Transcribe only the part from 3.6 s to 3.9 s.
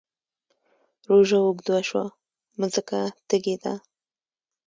ده